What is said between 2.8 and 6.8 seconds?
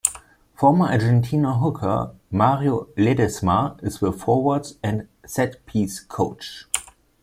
Ledesma is the forwards and set-piece coach.